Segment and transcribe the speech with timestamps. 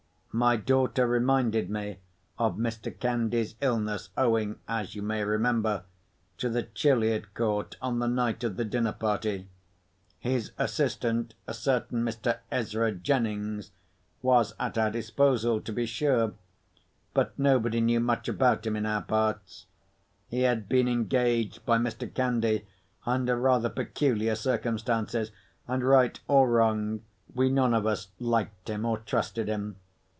[0.33, 1.97] My daughter reminded me
[2.39, 2.97] of Mr.
[2.97, 5.83] Candy's illness, owing (as you may remember)
[6.37, 9.49] to the chill he had caught on the night of the dinner party.
[10.19, 12.37] His assistant—a certain Mr.
[12.49, 16.35] Ezra Jennings—was at our disposal, to be sure.
[17.13, 19.65] But nobody knew much about him in our parts.
[20.29, 22.11] He had been engaged by Mr.
[22.11, 22.65] Candy
[23.05, 25.31] under rather peculiar circumstances;
[25.67, 27.01] and, right or wrong,
[27.35, 29.75] we none of us liked him or trusted him.